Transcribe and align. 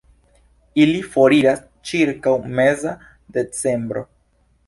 Ili 0.83 1.01
foriras 1.15 1.61
ĉirkaŭ 1.89 2.33
meza 2.61 2.93
decembro. 3.39 4.05